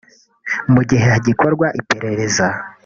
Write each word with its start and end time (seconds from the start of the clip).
mu 0.73 0.81
gihe 0.89 1.05
hagikorwa 1.13 1.67
iperereza 1.79 2.47